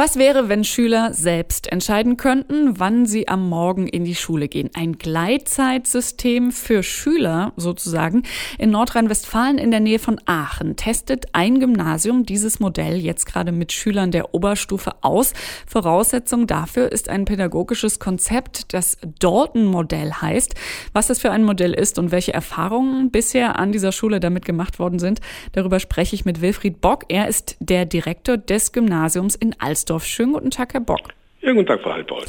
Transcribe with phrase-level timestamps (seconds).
[0.00, 4.70] Was wäre, wenn Schüler selbst entscheiden könnten, wann sie am Morgen in die Schule gehen?
[4.74, 8.22] Ein Gleitzeitsystem für Schüler sozusagen.
[8.58, 13.72] In Nordrhein-Westfalen in der Nähe von Aachen testet ein Gymnasium dieses Modell jetzt gerade mit
[13.72, 15.32] Schülern der Oberstufe aus.
[15.66, 20.54] Voraussetzung dafür ist ein pädagogisches Konzept, das Dalton-Modell heißt.
[20.92, 24.78] Was das für ein Modell ist und welche Erfahrungen bisher an dieser Schule damit gemacht
[24.78, 25.20] worden sind,
[25.54, 27.06] darüber spreche ich mit Wilfried Bock.
[27.08, 29.87] Er ist der Direktor des Gymnasiums in Alstom.
[29.88, 30.04] Wilmersdorf.
[30.04, 31.00] Schönen guten Tag, Herr Bock.
[31.40, 32.26] Ja, guten Tag, Frau Halbold.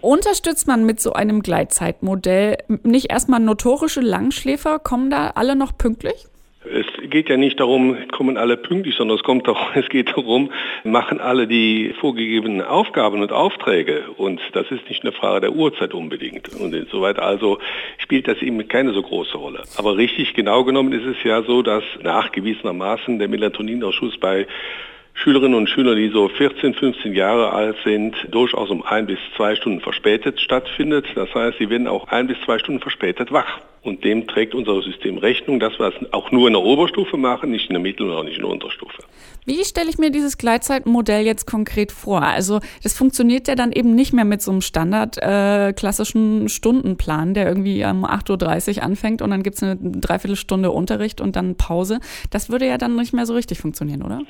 [0.00, 4.78] Unterstützt man mit so einem Gleitzeitmodell nicht erstmal notorische Langschläfer?
[4.78, 6.26] Kommen da alle noch pünktlich?
[6.64, 10.50] Es geht ja nicht darum, kommen alle pünktlich, sondern es, kommt darum, es geht darum,
[10.84, 14.10] machen alle die vorgegebenen Aufgaben und Aufträge.
[14.16, 16.54] Und das ist nicht eine Frage der Uhrzeit unbedingt.
[16.56, 17.58] Und insoweit also
[17.98, 19.62] spielt das eben keine so große Rolle.
[19.76, 24.46] Aber richtig genau genommen ist es ja so, dass nachgewiesenermaßen der Melatoninausschuss bei
[25.22, 29.56] Schülerinnen und Schüler, die so 14, 15 Jahre alt sind, durchaus um ein bis zwei
[29.56, 31.06] Stunden verspätet stattfindet.
[31.16, 33.60] Das heißt, sie werden auch ein bis zwei Stunden verspätet wach.
[33.82, 37.50] Und dem trägt unser System Rechnung, dass wir es auch nur in der Oberstufe machen,
[37.50, 39.02] nicht in der Mittel- und auch nicht in der Unterstufe.
[39.44, 42.22] Wie stelle ich mir dieses Gleitzeitmodell jetzt konkret vor?
[42.22, 47.34] Also das funktioniert ja dann eben nicht mehr mit so einem standard äh, klassischen Stundenplan,
[47.34, 51.56] der irgendwie um 8.30 Uhr anfängt und dann gibt es eine Dreiviertelstunde Unterricht und dann
[51.56, 51.98] Pause.
[52.30, 54.22] Das würde ja dann nicht mehr so richtig funktionieren, oder?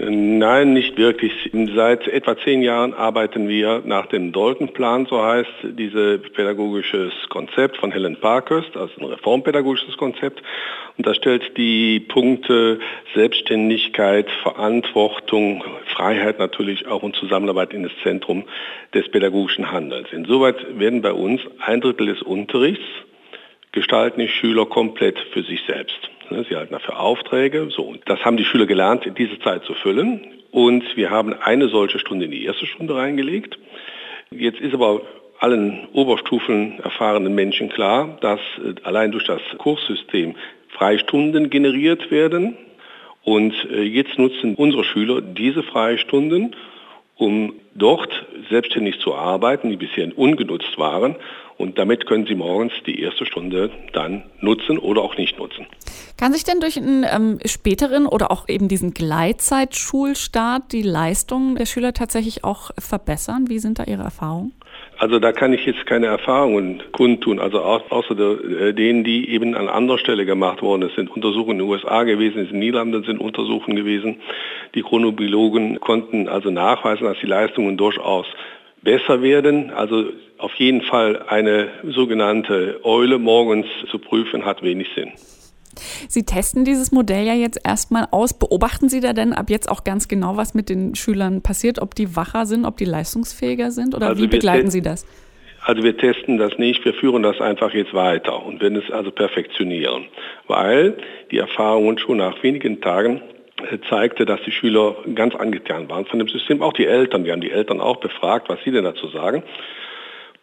[0.00, 1.50] Nein, nicht wirklich.
[1.74, 7.90] Seit etwa zehn Jahren arbeiten wir nach dem Dalton-Plan, so heißt dieses pädagogisches Konzept von
[7.90, 10.40] Helen Parkhurst, also ein reformpädagogisches Konzept.
[10.96, 12.78] Und das stellt die Punkte
[13.14, 18.44] Selbstständigkeit, Verantwortung, Freiheit natürlich auch und Zusammenarbeit in das Zentrum
[18.94, 20.12] des pädagogischen Handelns.
[20.12, 22.84] Insoweit werden bei uns ein Drittel des Unterrichts
[23.72, 25.98] gestalten die Schüler komplett für sich selbst.
[26.30, 27.68] Sie halten dafür Aufträge.
[27.70, 30.20] So, und das haben die Schüler gelernt, diese Zeit zu füllen.
[30.50, 33.58] Und wir haben eine solche Stunde in die erste Stunde reingelegt.
[34.30, 35.02] Jetzt ist aber
[35.40, 40.34] allen Oberstufen erfahrenen Menschen klar, dass äh, allein durch das Kurssystem
[40.68, 42.56] Freistunden generiert werden.
[43.24, 46.56] Und äh, jetzt nutzen unsere Schüler diese Freistunden,
[47.16, 51.16] um dort selbstständig zu arbeiten, die bisher ungenutzt waren.
[51.58, 55.66] Und damit können Sie morgens die erste Stunde dann nutzen oder auch nicht nutzen.
[56.16, 61.66] Kann sich denn durch einen ähm, späteren oder auch eben diesen Gleitzeitschulstart die Leistung der
[61.66, 63.46] Schüler tatsächlich auch verbessern?
[63.48, 64.52] Wie sind da Ihre Erfahrungen?
[64.98, 69.56] Also da kann ich jetzt keine Erfahrungen kundtun, also außer der, äh, denen, die eben
[69.56, 70.90] an anderer Stelle gemacht worden sind.
[70.90, 74.20] Es sind Untersuchungen in den USA gewesen, in den Niederlanden sind Untersuchungen gewesen.
[74.74, 78.26] Die Chronobiologen konnten also nachweisen, dass die Leistungen durchaus
[78.82, 79.70] besser werden.
[79.70, 80.06] Also
[80.38, 85.12] auf jeden Fall eine sogenannte Eule morgens zu prüfen, hat wenig Sinn.
[86.08, 88.36] Sie testen dieses Modell ja jetzt erstmal aus.
[88.36, 91.94] Beobachten Sie da denn ab jetzt auch ganz genau, was mit den Schülern passiert, ob
[91.94, 95.06] die wacher sind, ob die leistungsfähiger sind oder also wie begleiten Sie das?
[95.62, 99.10] Also wir testen das nicht, wir führen das einfach jetzt weiter und werden es also
[99.10, 100.06] perfektionieren,
[100.46, 100.96] weil
[101.30, 103.20] die Erfahrungen schon nach wenigen Tagen
[103.70, 107.24] äh, zeigte, dass die Schüler ganz angetan waren von dem System, auch die Eltern.
[107.24, 109.42] Wir haben die Eltern auch befragt, was sie denn dazu sagen.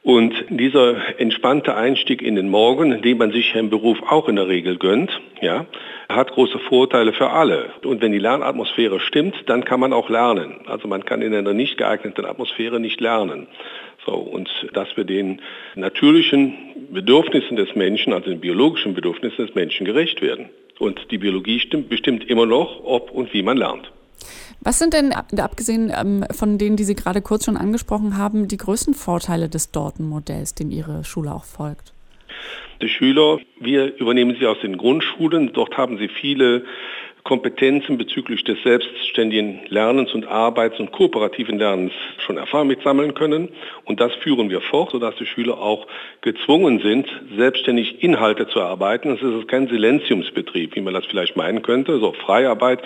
[0.06, 4.48] Und dieser entspannte Einstieg in den Morgen, den man sich im Beruf auch in der
[4.48, 5.10] Regel gönnt,
[5.42, 5.66] ja,
[6.08, 7.72] hat große Vorteile für alle.
[7.84, 10.58] Und wenn die Lernatmosphäre stimmt, dann kann man auch lernen.
[10.68, 13.48] Also man kann in einer nicht geeigneten Atmosphäre nicht lernen.
[14.06, 15.42] So, und dass wir den
[15.74, 16.54] natürlichen
[16.92, 20.50] Bedürfnissen des Menschen, also den biologischen Bedürfnissen des Menschen gerecht werden.
[20.78, 23.92] Und die Biologie stimmt, bestimmt immer noch, ob und wie man lernt.
[24.66, 28.58] Was sind denn, abgesehen ähm, von denen, die Sie gerade kurz schon angesprochen haben, die
[28.58, 31.94] größten Vorteile des Dorten-Modells, dem Ihre Schule auch folgt?
[32.82, 35.54] Die Schüler, wir übernehmen sie aus den Grundschulen.
[35.54, 36.66] Dort haben sie viele
[37.26, 43.50] Kompetenzen bezüglich des selbstständigen Lernens und Arbeits- und kooperativen Lernens schon Erfahrung mitsammeln können.
[43.84, 45.88] Und das führen wir fort, sodass die Schüler auch
[46.22, 49.12] gezwungen sind, selbstständig Inhalte zu erarbeiten.
[49.12, 52.84] Es ist kein Silenziumsbetrieb, wie man das vielleicht meinen könnte, so Freiarbeit.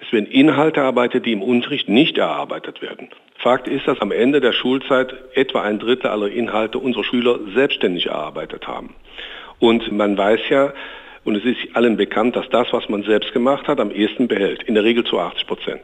[0.00, 3.10] Es werden Inhalte erarbeitet, die im Unterricht nicht erarbeitet werden.
[3.36, 8.06] Fakt ist, dass am Ende der Schulzeit etwa ein Drittel aller Inhalte unserer Schüler selbstständig
[8.06, 8.94] erarbeitet haben.
[9.58, 10.72] Und man weiß ja,
[11.24, 14.62] und es ist allen bekannt, dass das, was man selbst gemacht hat, am ehesten behält.
[14.64, 15.82] In der Regel zu 80 Prozent.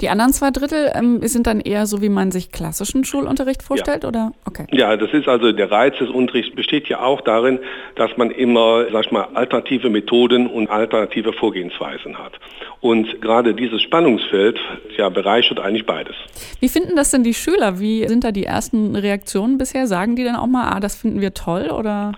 [0.00, 4.04] Die anderen zwei Drittel ähm, sind dann eher so, wie man sich klassischen Schulunterricht vorstellt,
[4.04, 4.08] ja.
[4.08, 4.32] oder?
[4.44, 4.66] Okay.
[4.70, 7.58] Ja, das ist also der Reiz des Unterrichts besteht ja auch darin,
[7.96, 12.32] dass man immer, sag ich mal, alternative Methoden und alternative Vorgehensweisen hat.
[12.80, 14.58] Und gerade dieses Spannungsfeld
[14.96, 16.14] ja, bereichert eigentlich beides.
[16.60, 17.80] Wie finden das denn die Schüler?
[17.80, 19.88] Wie sind da die ersten Reaktionen bisher?
[19.88, 22.12] Sagen die dann auch mal, ah, das finden wir toll oder?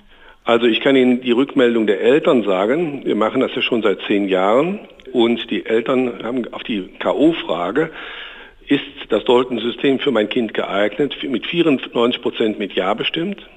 [0.50, 3.02] Also ich kann Ihnen die Rückmeldung der Eltern sagen.
[3.04, 4.80] Wir machen das ja schon seit zehn Jahren.
[5.12, 7.90] Und die Eltern haben auf die K.O.-Frage,
[8.66, 13.48] ist das Dalton-System für mein Kind geeignet, mit 94 Prozent mit Ja bestimmt.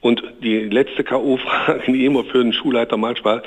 [0.00, 3.42] Und die letzte K.O.-Frage, die immer für den Schulleiter manchmal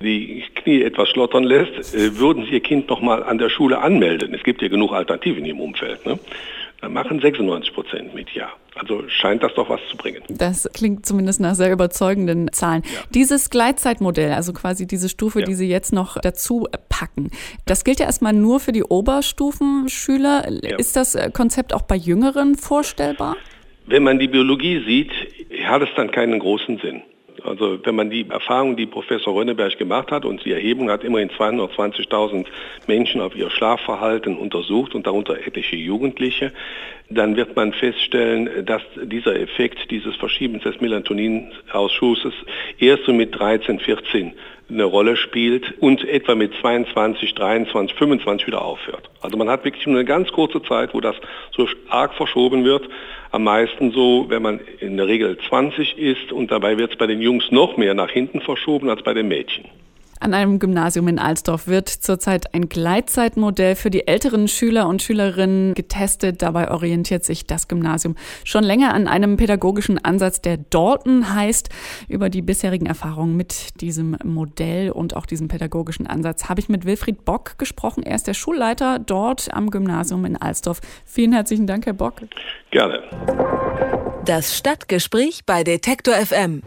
[0.00, 3.80] die Knie etwas schlottern lässt, äh, würden Sie Ihr Kind noch mal an der Schule
[3.80, 4.32] anmelden?
[4.32, 6.06] Es gibt ja genug Alternativen im Umfeld.
[6.06, 6.20] Ne?
[6.86, 8.50] Machen 96 Prozent mit Ja.
[8.76, 10.22] Also scheint das doch was zu bringen.
[10.28, 12.82] Das klingt zumindest nach sehr überzeugenden Zahlen.
[12.84, 13.00] Ja.
[13.12, 15.46] Dieses Gleitzeitmodell, also quasi diese Stufe, ja.
[15.46, 17.32] die Sie jetzt noch dazu packen,
[17.66, 20.48] das gilt ja erstmal nur für die Oberstufenschüler.
[20.62, 20.76] Ja.
[20.76, 23.36] Ist das äh, Konzept auch bei Jüngeren vorstellbar?
[23.86, 25.10] Wenn man die Biologie sieht,
[25.64, 27.02] hat es dann keinen großen Sinn.
[27.44, 31.30] Also wenn man die Erfahrung, die Professor Rönneberg gemacht hat, und die Erhebung hat immerhin
[31.30, 32.46] 220.000
[32.86, 36.52] Menschen auf ihr Schlafverhalten untersucht und darunter etliche Jugendliche,
[37.10, 42.34] dann wird man feststellen, dass dieser Effekt dieses Verschiebens des Melatoninausschusses
[42.78, 44.32] erst so mit 13, 14
[44.70, 49.08] eine Rolle spielt und etwa mit 22, 23, 25 wieder aufhört.
[49.20, 51.16] Also man hat wirklich nur eine ganz kurze Zeit, wo das
[51.56, 52.88] so arg verschoben wird.
[53.30, 57.06] Am meisten so, wenn man in der Regel 20 ist und dabei wird es bei
[57.06, 59.64] den Jungs noch mehr nach hinten verschoben als bei den Mädchen.
[60.20, 65.74] An einem Gymnasium in Alsdorf wird zurzeit ein Gleitzeitmodell für die älteren Schüler und Schülerinnen
[65.74, 66.42] getestet.
[66.42, 71.68] Dabei orientiert sich das Gymnasium schon länger an einem pädagogischen Ansatz, der Dalton heißt.
[72.08, 76.84] Über die bisherigen Erfahrungen mit diesem Modell und auch diesem pädagogischen Ansatz habe ich mit
[76.84, 78.02] Wilfried Bock gesprochen.
[78.02, 80.80] Er ist der Schulleiter dort am Gymnasium in Alsdorf.
[81.04, 82.22] Vielen herzlichen Dank, Herr Bock.
[82.70, 83.02] Gerne.
[84.24, 86.62] Das Stadtgespräch bei Detektor FM.